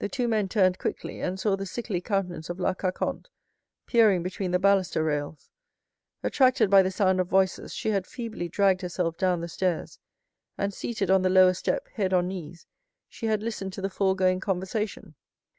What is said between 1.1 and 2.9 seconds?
and saw the sickly countenance of La